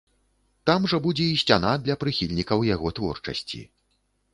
Там 0.69 0.87
жа 0.93 0.99
будзе 1.05 1.27
і 1.33 1.37
сцяна 1.43 1.75
для 1.85 1.99
прыхільнікаў 2.07 2.59
яго 2.75 2.87
творчасці. 3.01 3.67